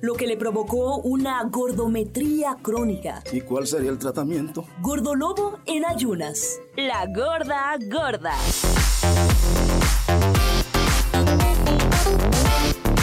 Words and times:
lo 0.00 0.14
que 0.14 0.26
le 0.26 0.36
provocó 0.36 0.96
una 0.98 1.40
gordometría 1.44 2.56
crónica. 2.62 3.22
¿Y 3.32 3.42
cuál 3.42 3.66
sería 3.68 3.90
el 3.90 3.98
tratamiento? 3.98 4.64
Gordolobo 4.80 5.60
en 5.66 5.84
ayunas. 5.84 6.58
La 6.76 7.06
gorda 7.06 7.76
gorda. 7.88 8.34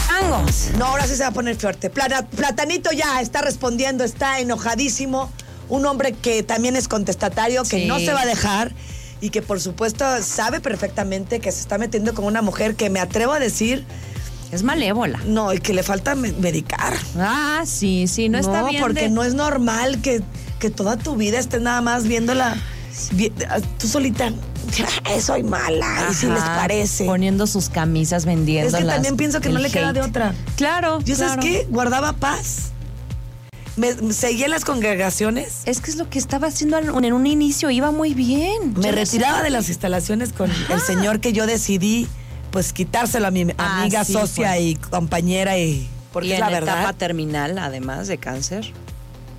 Vamos. 0.09 0.69
No, 0.77 0.85
ahora 0.85 1.07
sí 1.07 1.15
se 1.15 1.23
va 1.23 1.29
a 1.29 1.33
poner 1.33 1.55
fuerte. 1.55 1.89
Plata- 1.89 2.27
Platanito 2.27 2.91
ya 2.91 3.21
está 3.21 3.41
respondiendo, 3.41 4.04
está 4.04 4.39
enojadísimo. 4.39 5.32
Un 5.70 5.86
hombre 5.86 6.14
que 6.14 6.44
también 6.44 6.76
es 6.76 6.88
contestatario, 6.88 7.64
que 7.64 7.82
Sí. 7.82 7.86
no 7.86 8.00
se 8.00 8.12
va 8.12 8.21
a 8.21 8.26
dejar 8.26 8.73
y 9.21 9.30
que 9.30 9.41
por 9.41 9.60
supuesto 9.62 10.04
sabe 10.23 10.60
perfectamente 10.60 11.39
que 11.39 11.52
se 11.52 11.62
está 11.62 11.78
metiendo 11.78 12.14
con 12.14 12.26
una 12.26 12.41
mujer 12.41 12.76
que 12.76 12.89
me 12.89 13.00
atrevo 13.00 13.34
a 13.34 13.39
decir, 13.39 13.86
Es 14.52 14.63
malévola. 14.63 15.20
no, 15.25 15.54
y 15.54 15.59
que 15.59 15.73
le 15.73 15.84
falta 15.84 16.16
me- 16.16 16.31
medicar. 16.34 16.93
Ah, 17.18 17.61
sí, 17.66 18.07
sí, 18.07 18.29
no, 18.29 18.38
está 18.39 18.63
bien. 18.67 18.81
porque 18.81 19.02
de- 19.03 19.09
no 19.09 19.23
es 19.23 19.34
normal 19.35 20.02
que, 20.02 20.22
que 20.59 20.70
toda 20.70 20.98
tu 20.98 21.16
vida 21.16 21.39
estés 21.39 21.62
nada 21.62 21.81
más 21.81 22.03
viéndola. 22.05 22.55
vi- 23.12 23.31
tú 23.77 23.88
solita, 23.88 24.31
"Ay, 25.05 25.22
soy 25.22 25.44
mala, 25.44 26.08
y 26.12 26.13
si 26.13 26.25
les 26.25 26.41
parece. 26.41 27.05
Poniendo 27.05 27.48
sus 27.48 27.70
camisas, 27.70 28.25
vendiendo. 28.25 28.75
Es 28.75 28.84
que 28.84 28.89
también 28.89 29.16
pienso 29.16 29.39
que 29.39 29.49
no 29.49 29.59
le 29.59 29.70
queda 29.70 29.94
de 29.94 30.02
otra. 30.02 30.34
Claro. 30.58 31.00
¿Yo 31.05 31.16
sabes 31.16 31.34
claro. 31.34 31.41
qué? 31.44 31.67
Guardaba 31.70 32.13
paz. 32.13 32.72
Me, 33.77 33.94
me 33.95 34.11
seguía 34.13 34.45
en 34.45 34.52
las 34.52 34.66
congregaciones. 34.66 35.59
Es 35.66 35.80
que 35.80 35.91
es 35.91 35.95
lo 35.95 36.09
que 36.09 36.20
estaba 36.20 36.47
haciendo 36.47 36.77
en 36.80 37.13
un 37.13 37.25
inicio, 37.27 37.70
iba 37.70 37.91
muy 37.91 38.13
bien. 38.13 38.73
Me 38.75 38.91
retiraba 38.91 39.41
de 39.44 39.52
las 39.52 39.70
instalaciones 39.70 40.34
con 40.34 40.52
el 40.52 40.81
señor 40.81 41.22
que 41.22 41.31
yo 41.31 41.45
decidí, 41.47 42.08
pues 42.52 42.73
quitárselo 42.73 43.27
a 43.27 43.31
mi 43.31 43.48
Ah, 43.58 43.81
amiga, 43.81 44.03
sí, 44.03 44.13
socia 44.13 44.49
pues. 44.52 44.62
y 44.62 44.76
compañera 44.76 45.58
y 45.58 45.88
porque 46.13 46.30
y 46.30 46.31
es 46.34 46.39
en 46.39 46.52
la 46.52 46.58
etapa 46.58 46.75
verdad. 46.75 46.95
terminal, 46.95 47.58
además 47.59 48.08
de 48.08 48.17
cáncer. 48.17 48.72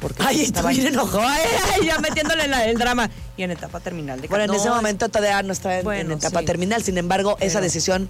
Porque 0.00 0.22
Ay, 0.24 0.40
estaba 0.42 0.70
estoy 0.70 0.82
bien 0.84 0.94
enojada. 0.94 1.34
Ay, 1.34 1.40
ay, 1.80 1.86
ya 1.86 1.98
metiéndole 1.98 2.48
la- 2.48 2.64
el 2.64 2.78
drama. 2.78 3.10
Y 3.36 3.42
en 3.42 3.50
etapa 3.50 3.80
terminal 3.80 4.20
de 4.20 4.28
Bueno, 4.28 4.44
en 4.44 4.48
cáncer. 4.48 4.60
ese 4.62 4.68
No, 4.70 4.76
momento 4.76 5.08
todavía 5.10 5.42
no 5.42 5.52
estaba 5.52 5.76
en, 5.78 5.84
Bueno, 5.84 6.12
en 6.12 6.18
etapa 6.18 6.40
sí. 6.40 6.46
terminal. 6.46 6.82
Sin 6.82 6.96
embargo, 6.96 7.36
esa 7.40 7.60
decisión 7.60 8.08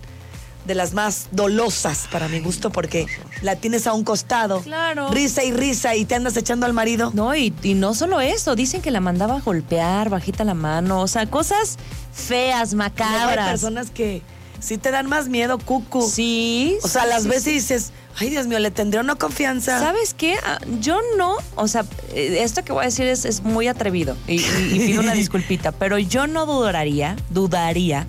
de 0.66 0.74
las 0.76 0.92
más 0.92 1.28
dolosas 1.32 2.06
para 2.12 2.28
mi 2.28 2.38
gusto 2.38 2.70
porque 2.70 3.06
la 3.42 3.56
tienes 3.56 3.86
a 3.88 3.92
un 3.94 4.04
costado. 4.04 4.60
Claro. 4.60 5.08
Risa 5.10 5.42
y 5.42 5.50
risa 5.52 5.96
y 5.96 6.04
te 6.04 6.14
andas 6.14 6.36
echando 6.36 6.64
al 6.66 6.74
marido. 6.74 7.10
No, 7.14 7.34
y, 7.34 7.52
y 7.62 7.74
no 7.74 7.94
solo 7.94 8.20
eso, 8.20 8.54
dicen 8.54 8.82
que 8.82 8.90
la 8.92 9.00
mandaba 9.00 9.36
a 9.38 9.40
golpear, 9.40 10.10
bajita 10.10 10.44
la 10.44 10.54
mano, 10.54 11.00
o 11.00 11.08
sea, 11.08 11.26
cosas 11.26 11.76
feas, 12.12 12.72
Luego 12.74 12.84
hay 12.84 12.90
macabras. 12.90 13.50
personas 13.50 13.90
que 13.90 14.22
sí 14.60 14.78
te 14.78 14.90
dan 14.90 15.06
más 15.08 15.28
miedo, 15.28 15.58
cucu. 15.58 16.08
Sí. 16.08 16.76
O 16.82 16.88
sea, 16.88 17.02
sí, 17.04 17.08
las 17.08 17.22
sí, 17.24 17.28
veces 17.28 17.44
sí. 17.44 17.50
dices, 17.52 17.92
ay 18.18 18.30
Dios 18.30 18.46
mío, 18.46 18.58
le 18.58 18.70
tendré 18.70 19.00
una 19.00 19.14
confianza. 19.16 19.78
¿Sabes 19.80 20.14
qué? 20.14 20.36
Ah, 20.44 20.58
Yo 20.80 20.98
no, 21.16 21.36
o 21.56 21.68
sea, 21.68 21.84
eh, 22.14 22.38
esto 22.42 22.62
que 22.64 22.72
voy 22.72 22.82
a 22.82 22.86
decir 22.86 23.06
es, 23.06 23.24
es 23.24 23.42
muy 23.42 23.68
atrevido 23.68 24.16
y, 24.26 24.40
y- 24.40 24.70
y 24.74 24.78
pido 24.86 25.00
una 25.02 25.12
disculpita, 25.14 25.72
pero 25.72 25.98
yo 25.98 26.26
no 26.26 26.46
dudaría, 26.46 27.16
dudaría 27.30 28.06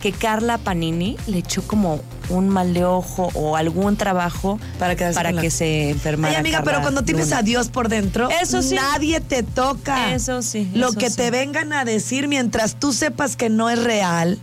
que 0.00 0.12
Carla 0.12 0.58
Panini 0.58 1.16
le 1.26 1.38
echó 1.38 1.62
como 1.66 2.00
un 2.28 2.48
mal 2.50 2.72
de 2.72 2.84
ojo 2.84 3.30
o 3.34 3.56
algún 3.56 3.96
trabajo 3.96 4.60
Para 4.78 4.94
para 5.12 5.32
que 5.32 5.50
se 5.50 5.90
enfermara. 5.90 6.34
Ay, 6.34 6.38
amiga, 6.40 6.58
Carla 6.58 6.70
pero 6.70 6.82
cuando 6.82 7.02
tienes 7.02 7.26
Luna. 7.30 7.38
a 7.38 7.42
Dios 7.42 7.68
por 7.68 7.88
dentro, 7.88 8.28
Eso 8.30 8.62
sí. 8.62 8.76
nadie 8.76 9.20
te 9.20 9.42
toca. 9.42 10.14
Eso 10.14 10.40
sí, 10.42 10.70
Lo 10.72 10.90
eso 10.90 10.98
que 10.98 11.10
sí. 11.10 11.16
te 11.16 11.30
vengan 11.32 11.72
a 11.72 11.84
decir 11.84 12.28
mientras 12.28 12.78
tú 12.78 12.92
sepas 12.92 13.34
que 13.34 13.48
no 13.48 13.70
es 13.70 13.82
real, 13.82 14.38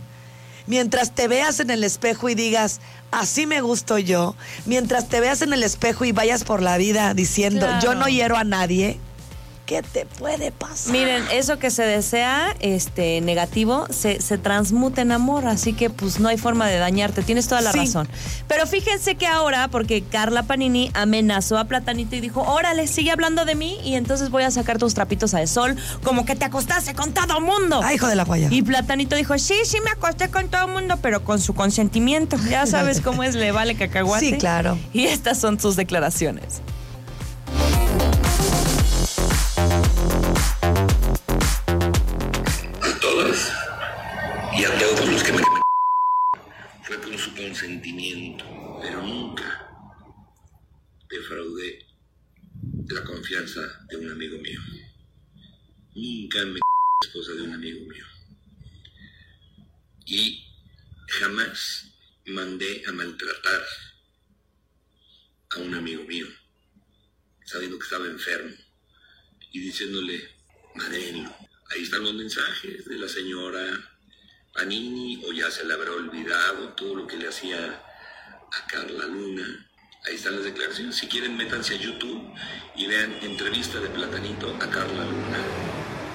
mientras 0.66 1.14
te 1.14 1.28
veas 1.28 1.60
en 1.60 1.70
el 1.70 1.84
espejo 1.84 2.28
y 2.28 2.34
digas, 2.34 2.80
así 3.10 3.46
me 3.46 3.60
gusto 3.60 3.98
yo, 3.98 4.34
mientras 4.64 5.08
te 5.08 5.20
veas 5.20 5.42
en 5.42 5.52
el 5.52 5.62
espejo 5.62 6.04
y 6.04 6.12
vayas 6.12 6.44
por 6.44 6.62
la 6.62 6.76
vida 6.78 7.14
diciendo, 7.14 7.66
Claro. 7.66 7.80
yo 7.82 7.94
no 7.94 8.08
hiero 8.08 8.36
a 8.36 8.44
nadie, 8.44 8.98
¿qué 9.66 9.82
te 9.82 10.06
puede 10.06 10.52
pasar? 10.52 10.92
Miren, 10.92 11.24
eso 11.32 11.58
que 11.58 11.70
se 11.70 11.82
desea, 11.82 12.54
este, 12.60 13.20
negativo, 13.20 13.86
se, 13.90 14.20
se 14.22 14.38
transmuta 14.38 15.02
en 15.02 15.12
amor, 15.12 15.46
así 15.46 15.72
que 15.72 15.90
pues 15.90 16.20
no 16.20 16.28
hay 16.28 16.38
forma 16.38 16.68
de 16.68 16.78
dañarte, 16.78 17.22
tienes 17.22 17.48
toda 17.48 17.60
la 17.60 17.72
Sí. 17.72 17.80
razón. 17.80 18.08
Pero 18.48 18.66
fíjense 18.66 19.16
que 19.16 19.26
ahora, 19.26 19.68
porque 19.68 20.02
Carla 20.02 20.44
Panini 20.44 20.90
amenazó 20.94 21.58
a 21.58 21.64
Platanito 21.64 22.14
y 22.16 22.20
dijo, 22.20 22.42
órale, 22.42 22.86
sigue 22.86 23.10
hablando 23.10 23.44
de 23.44 23.56
mí 23.56 23.78
y 23.84 23.94
entonces 23.96 24.30
voy 24.30 24.44
a 24.44 24.50
sacar 24.50 24.78
tus 24.78 24.94
trapitos 24.94 25.34
al 25.34 25.48
sol, 25.48 25.76
como 26.04 26.24
que 26.24 26.36
te 26.36 26.44
acostaste 26.44 26.94
con 26.94 27.12
todo 27.12 27.40
mundo. 27.40 27.80
Ay, 27.82 27.96
hijo 27.96 28.06
de 28.06 28.14
la 28.16 28.24
guaya. 28.24 28.48
Y 28.50 28.62
Platanito 28.62 29.16
dijo, 29.16 29.36
sí, 29.38 29.54
sí 29.64 29.78
me 29.84 29.90
acosté 29.90 30.30
con 30.30 30.48
todo 30.48 30.66
el 30.66 30.72
mundo, 30.72 30.98
pero 31.02 31.24
con 31.24 31.40
su 31.40 31.54
consentimiento. 31.54 32.36
Ya 32.48 32.66
sabes 32.66 33.00
cómo 33.04 33.24
es, 33.24 33.34
le 33.34 33.50
vale 33.50 33.74
cacahuate. 33.74 34.24
Sí, 34.30 34.38
claro. 34.38 34.78
Y 34.92 35.06
estas 35.06 35.38
son 35.40 35.58
sus 35.58 35.74
declaraciones. 35.74 36.60
Consentimiento, 47.36 48.78
pero 48.80 49.02
nunca 49.02 49.68
defraudé 51.08 51.86
la 52.88 53.04
confianza 53.04 53.60
de 53.88 53.96
un 53.96 54.10
amigo 54.10 54.38
mío. 54.38 54.60
Nunca 55.94 56.44
me 56.46 56.60
esposa 57.02 57.32
de 57.32 57.42
un 57.42 57.52
amigo 57.52 57.86
mío. 57.86 58.04
Y 60.06 60.44
jamás 61.08 61.92
mandé 62.26 62.82
a 62.86 62.92
maltratar 62.92 63.62
a 65.50 65.58
un 65.58 65.74
amigo 65.74 66.04
mío, 66.04 66.26
sabiendo 67.44 67.78
que 67.78 67.84
estaba 67.84 68.06
enfermo 68.06 68.54
y 69.52 69.60
diciéndole, 69.60 70.28
madrenlo. 70.74 71.34
Ahí 71.70 71.82
están 71.82 72.02
los 72.04 72.14
mensajes 72.14 72.84
de 72.84 72.98
la 72.98 73.08
señora 73.08 73.95
Panini, 74.56 75.22
o 75.26 75.32
ya 75.32 75.50
se 75.50 75.64
le 75.64 75.74
habrá 75.74 75.92
olvidado 75.92 76.70
todo 76.70 76.94
lo 76.94 77.06
que 77.06 77.16
le 77.16 77.28
hacía 77.28 77.58
a 78.52 78.66
Carla 78.66 79.06
Luna. 79.06 79.68
Ahí 80.06 80.14
están 80.14 80.36
las 80.36 80.44
declaraciones. 80.44 80.96
Si 80.96 81.08
quieren, 81.08 81.36
métanse 81.36 81.74
a 81.74 81.78
YouTube 81.78 82.32
y 82.74 82.86
vean 82.86 83.12
entrevista 83.22 83.78
de 83.80 83.88
Platanito 83.90 84.54
a 84.56 84.70
Carla 84.70 85.04
Luna 85.04 85.38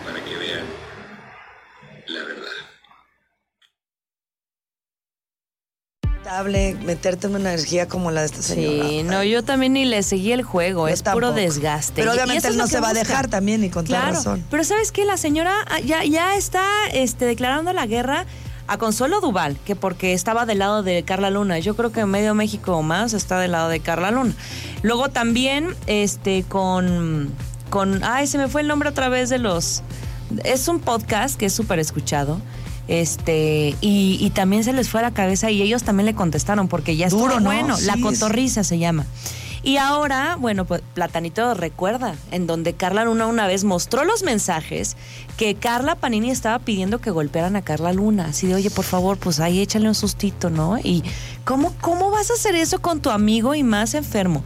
para 0.06 0.26
que 0.26 0.36
vean 0.38 0.66
la 2.08 2.24
verdad. 2.24 2.52
Lamentable 6.04 6.11
meterte 6.84 7.28
en 7.28 7.36
una 7.36 7.54
energía 7.54 7.88
como 7.88 8.12
la 8.12 8.22
de 8.22 8.28
esta 8.28 8.42
señora. 8.42 8.88
Sí, 8.88 9.04
no, 9.04 9.24
yo 9.24 9.44
también 9.44 9.74
ni 9.74 9.86
le 9.86 10.04
seguí 10.04 10.32
el 10.32 10.44
juego, 10.44 10.88
Yo 10.88 10.94
es 10.94 11.04
puro 11.04 11.34
desgaste. 11.34 11.94
Pero 11.96 12.14
obviamente 12.14 12.48
él 12.48 12.58
no 12.58 12.68
se 12.68 12.80
va 12.80 12.90
a 12.90 12.94
dejar 12.94 13.28
también 13.28 13.64
y 13.64 13.70
con 13.70 13.86
toda 13.86 14.12
razón. 14.12 14.44
pero 14.50 14.64
¿sabes 14.64 14.92
qué? 14.92 15.06
La 15.06 15.18
señora 15.18 15.54
ah, 15.68 15.80
ya, 15.80 16.04
ya 16.04 16.36
está 16.36 16.64
este, 16.94 17.26
declarando 17.26 17.74
la 17.74 17.86
guerra 17.86 18.26
a 18.68 18.78
Consuelo 18.78 19.20
Duval, 19.20 19.58
que 19.66 19.76
porque 19.76 20.14
estaba 20.14 20.46
del 20.46 20.60
lado 20.60 20.84
de 20.84 21.04
Carla 21.04 21.30
Luna. 21.30 21.60
Yo 21.60 21.76
creo 21.76 21.92
que 21.92 22.06
medio 22.06 22.34
México 22.36 22.78
o 22.78 22.84
más 22.84 23.14
está 23.14 23.40
del 23.40 23.52
lado 23.52 23.70
de 23.70 23.80
Carla 23.80 24.12
Luna. 24.12 24.34
Luego 24.82 25.10
también 25.10 25.76
este, 25.88 26.44
con, 26.44 27.34
con... 27.70 28.04
Ay, 28.04 28.28
se 28.28 28.38
me 28.38 28.48
fue 28.48 28.62
el 28.62 28.68
nombre 28.68 28.90
otra 28.90 29.10
vez 29.10 29.30
de 29.30 29.40
los... 29.40 29.84
Es 30.46 30.70
un 30.70 30.80
podcast 30.80 31.38
que 31.38 31.48
es 31.48 31.54
súper 31.54 31.80
escuchado. 31.80 32.40
Este, 32.92 33.74
y, 33.80 34.18
y 34.20 34.30
también 34.32 34.66
se 34.66 34.74
les 34.74 34.90
fue 34.90 35.00
a 35.00 35.04
la 35.04 35.12
cabeza 35.12 35.50
y 35.50 35.62
ellos 35.62 35.84
también 35.84 36.06
le 36.06 36.14
contestaron 36.14 36.68
porque 36.68 36.98
ya 36.98 37.08
estuvo 37.08 37.22
Duro, 37.22 37.40
¿no? 37.40 37.46
bueno. 37.46 37.78
La 37.84 37.96
cotorriza 37.96 38.66
se 38.66 38.80
llama. 38.80 39.06
Y 39.64 39.78
ahora, 39.78 40.36
bueno, 40.38 40.66
pues 40.66 40.82
Platanito 40.94 41.54
recuerda, 41.54 42.16
en 42.32 42.48
donde 42.48 42.74
Carla 42.74 43.06
Luna 43.06 43.28
una 43.28 43.48
vez 43.48 43.64
mostró 43.64 44.04
los 44.04 44.24
mensajes 44.24 44.98
que 45.38 45.56
Carla 45.56 45.96
Panini 45.96 46.32
estaba 46.32 46.60
pidiendo 46.60 47.00
que 47.00 47.12
golpearan 47.12 47.56
a 47.56 47.62
Carla 47.62 47.94
Luna. 47.94 48.26
Así 48.26 48.48
de, 48.48 48.56
oye, 48.56 48.70
por 48.70 48.84
favor, 48.84 49.18
pues 49.18 49.40
ahí 49.40 49.62
échale 49.62 49.88
un 49.88 49.96
sustito, 49.96 50.50
¿no? 50.50 50.78
Y 50.78 51.02
¿cómo, 51.46 51.74
cómo 51.80 52.12
vas 52.12 52.30
a 52.30 52.34
hacer 52.34 52.56
eso 52.56 52.82
con 52.82 53.00
tu 53.00 53.10
amigo 53.10 53.56
y 53.56 53.64
más 53.64 53.94
enfermo? 53.94 54.44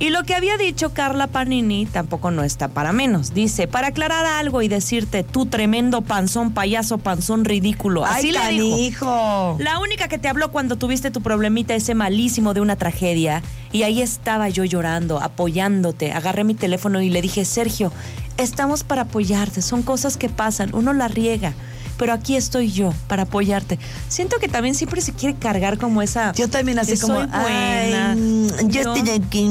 Y 0.00 0.08
lo 0.08 0.24
que 0.24 0.34
había 0.34 0.56
dicho 0.56 0.94
Carla 0.94 1.26
Panini 1.26 1.84
tampoco 1.84 2.30
no 2.30 2.42
está 2.42 2.68
para 2.68 2.90
menos. 2.90 3.34
Dice, 3.34 3.68
para 3.68 3.88
aclarar 3.88 4.24
algo 4.24 4.62
y 4.62 4.68
decirte, 4.68 5.24
tú 5.24 5.44
tremendo 5.44 6.00
panzón, 6.00 6.54
payaso, 6.54 6.96
panzón 6.96 7.44
ridículo. 7.44 8.06
Así 8.06 8.34
Ay, 8.34 8.56
le 8.56 8.62
dijo. 8.62 9.56
La 9.60 9.78
única 9.78 10.08
que 10.08 10.16
te 10.16 10.28
habló 10.28 10.50
cuando 10.52 10.76
tuviste 10.76 11.10
tu 11.10 11.20
problemita 11.20 11.74
ese 11.74 11.94
malísimo 11.94 12.54
de 12.54 12.62
una 12.62 12.76
tragedia. 12.76 13.42
Y 13.72 13.82
ahí 13.82 14.00
estaba 14.00 14.48
yo 14.48 14.64
llorando, 14.64 15.20
apoyándote. 15.20 16.12
Agarré 16.12 16.44
mi 16.44 16.54
teléfono 16.54 17.02
y 17.02 17.10
le 17.10 17.20
dije, 17.20 17.44
Sergio, 17.44 17.92
estamos 18.38 18.84
para 18.84 19.02
apoyarte. 19.02 19.60
Son 19.60 19.82
cosas 19.82 20.16
que 20.16 20.30
pasan, 20.30 20.70
uno 20.74 20.94
la 20.94 21.08
riega. 21.08 21.52
Pero 22.00 22.14
aquí 22.14 22.34
estoy 22.34 22.72
yo 22.72 22.94
para 23.08 23.24
apoyarte. 23.24 23.78
Siento 24.08 24.38
que 24.38 24.48
también 24.48 24.74
siempre 24.74 25.02
se 25.02 25.12
quiere 25.12 25.36
cargar 25.38 25.76
como 25.76 26.00
esa. 26.00 26.32
Yo 26.32 26.48
también 26.48 26.78
así 26.78 26.96
como, 26.98 27.14
soy 27.18 27.26
buena. 27.26 28.12
ay, 28.12 28.16
mm, 28.18 28.68
yo 28.68 28.84
No. 28.84 28.94
estoy 28.96 29.10
aquí. 29.10 29.50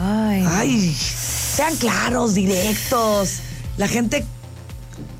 Ay. 0.00 0.44
Ay, 0.48 0.94
sean 0.94 1.76
claros, 1.76 2.32
directos. 2.32 3.40
La 3.76 3.86
gente 3.86 4.24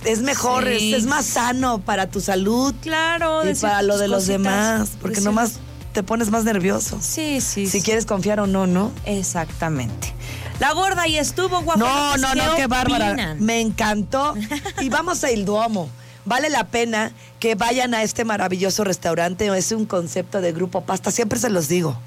es 0.06 0.22
mejor, 0.22 0.64
Sí. 0.66 0.94
es, 0.94 1.00
es 1.02 1.06
más 1.06 1.26
sano 1.26 1.80
para 1.80 2.06
tu 2.08 2.22
salud 2.22 2.74
Claro, 2.80 3.46
y 3.46 3.54
para 3.54 3.82
lo 3.82 3.98
de 3.98 4.08
los 4.08 4.26
demás. 4.26 4.92
Porque 5.02 5.16
decir- 5.16 5.24
nomás 5.26 5.52
te 5.92 6.02
pones 6.02 6.30
más 6.30 6.44
nervioso. 6.44 6.98
Sí, 7.02 7.42
sí. 7.42 7.66
Si 7.66 7.80
sí. 7.80 7.82
quieres 7.82 8.06
confiar 8.06 8.40
o 8.40 8.46
no, 8.46 8.66
¿no? 8.66 8.90
Exactamente. 9.04 10.14
La 10.60 10.72
gorda 10.72 11.02
ahí 11.02 11.18
estuvo, 11.18 11.60
guapa. 11.60 11.78
No, 11.78 12.16
no, 12.16 12.34
no, 12.34 12.54
qué 12.56 12.66
bárbara. 12.66 13.12
opinan? 13.12 13.44
Me 13.44 13.60
encantó. 13.60 14.34
Y 14.80 14.88
vamos 14.88 15.22
a 15.24 15.30
Il 15.30 15.44
Duomo. 15.44 15.90
Vale 16.24 16.50
la 16.50 16.64
pena 16.68 17.12
que 17.40 17.54
vayan 17.54 17.94
a 17.94 18.02
este 18.02 18.24
maravilloso 18.24 18.84
restaurante. 18.84 19.46
Es 19.56 19.72
un 19.72 19.86
concepto 19.86 20.40
de 20.40 20.52
grupo 20.52 20.82
pasta, 20.82 21.10
siempre 21.10 21.38
se 21.38 21.50
los 21.50 21.68
digo. 21.68 21.98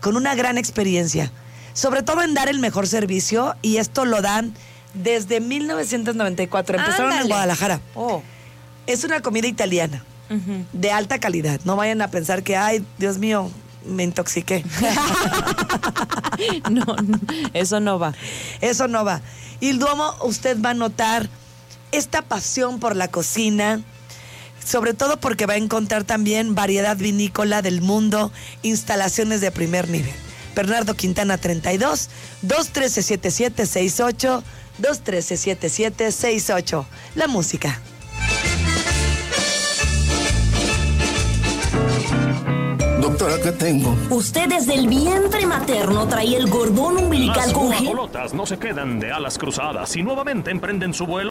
Con 0.00 0.16
una 0.16 0.34
gran 0.34 0.58
experiencia. 0.58 1.30
Sobre 1.72 2.02
todo 2.02 2.22
en 2.22 2.34
dar 2.34 2.48
el 2.48 2.58
mejor 2.58 2.86
servicio. 2.86 3.54
Y 3.62 3.76
esto 3.76 4.04
lo 4.04 4.22
dan 4.22 4.54
desde 4.94 5.40
1994. 5.40 6.78
Empezaron 6.78 7.12
en. 7.12 7.28
Guadalajara. 7.28 7.80
Oh. 7.94 8.22
Es 8.86 9.04
una 9.04 9.20
comida 9.20 9.46
italiana. 9.46 10.04
De 10.72 10.92
alta 10.92 11.18
calidad. 11.18 11.60
No 11.64 11.74
vayan 11.74 12.02
a 12.02 12.08
pensar 12.08 12.44
que, 12.44 12.56
ay, 12.56 12.84
Dios 12.98 13.18
mío, 13.18 13.50
me 13.84 14.04
intoxiqué. 14.04 14.64
No, 16.70 16.84
no, 17.02 17.18
eso 17.52 17.80
no 17.80 17.98
va. 17.98 18.14
Eso 18.60 18.88
no 18.88 19.04
va. 19.04 19.20
Y 19.58 19.70
el 19.70 19.78
Duomo, 19.78 20.14
usted 20.22 20.60
va 20.60 20.70
a 20.70 20.74
notar 20.74 21.28
esta 21.92 22.22
pasión 22.22 22.80
por 22.80 22.96
la 22.96 23.08
cocina, 23.08 23.82
sobre 24.64 24.94
todo 24.94 25.18
porque 25.18 25.44
va 25.46 25.54
a 25.54 25.58
encontrar 25.58 26.04
también 26.04 26.54
variedad 26.54 26.96
vinícola 26.96 27.62
del 27.62 27.80
mundo, 27.80 28.30
instalaciones 28.62 29.40
de 29.40 29.50
primer 29.50 29.88
nivel. 29.88 30.14
Bernardo 30.54 30.94
Quintana 30.94 31.38
32, 31.38 32.10
213-7768, 32.42 34.42
213-7768. 34.80 36.84
La 37.14 37.26
música. 37.26 37.80
Doctora, 43.00 43.36
¿qué 43.42 43.52
tengo? 43.52 43.96
Usted 44.10 44.48
desde 44.48 44.74
el 44.74 44.88
vientre 44.88 45.46
materno 45.46 46.06
trae 46.06 46.36
el 46.36 46.48
gordón 46.48 46.98
umbilical 46.98 47.36
Las 47.36 47.52
con 47.52 47.66
guajolotas 47.66 48.34
no 48.34 48.46
se 48.46 48.58
quedan 48.58 49.00
de 49.00 49.12
alas 49.12 49.36
cruzadas 49.36 49.96
y 49.96 50.02
nuevamente 50.02 50.50
emprenden 50.50 50.94
su 50.94 51.06
vuelo 51.06 51.28